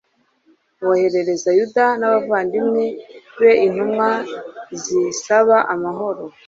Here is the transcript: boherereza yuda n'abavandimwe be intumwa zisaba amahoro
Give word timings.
boherereza 0.85 1.49
yuda 1.57 1.85
n'abavandimwe 1.99 2.83
be 3.39 3.51
intumwa 3.65 4.09
zisaba 4.81 5.55
amahoro 5.73 6.23